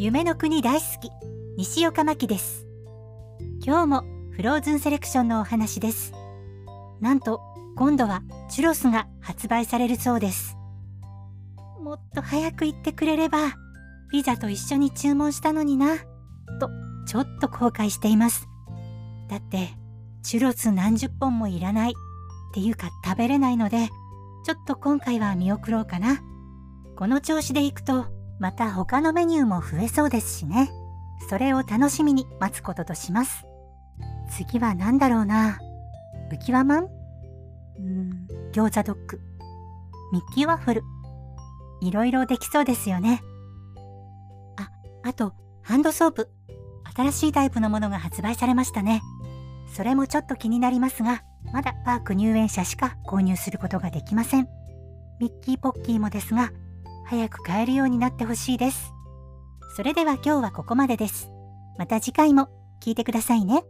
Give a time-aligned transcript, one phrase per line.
[0.00, 1.10] 夢の国大好き
[1.56, 2.68] 西岡真希です。
[3.66, 6.12] 今日もフローズンセレクションのお話です。
[7.00, 7.40] なんと
[7.74, 10.56] 今度はチュロスが発売されるそうです。
[11.82, 13.38] もっと早く言ってくれれば
[14.12, 16.70] ピザと一緒に注文したのになと
[17.08, 18.46] ちょっと後悔しています。
[19.28, 19.70] だって
[20.22, 21.94] チュロス何十本もいらないっ
[22.54, 23.88] ていうか食べれないので
[24.44, 26.22] ちょっと今回は見送ろうかな。
[26.94, 30.70] この調子でいくとまた他のメニューも増えそうですしね。
[31.28, 33.44] それを楽しみに待つこととします。
[34.30, 35.58] 次は何だろうな。
[36.30, 38.28] 浮き輪マンうーん。
[38.52, 39.20] 餃子ドッグ。
[40.12, 40.82] ミッキーワッフル。
[41.80, 43.22] いろいろできそうですよね。
[44.56, 44.70] あ
[45.02, 46.30] あとハンドソープ。
[46.96, 49.02] 新しいタイプのものが発売されましたね。
[49.74, 54.48] それもちょっと気になりますがまだパーク入園者しか購入することができません。
[55.20, 56.52] ミッキーポッキーもですが
[57.08, 58.92] 早く買えるようになってほしいです
[59.76, 61.30] それでは今日はここまでです
[61.78, 62.48] また次回も
[62.84, 63.62] 聞いてくださいね。